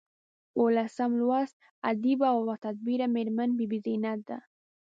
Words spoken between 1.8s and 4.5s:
ادیبه او باتدبیره میرمن بي بي زینب ده.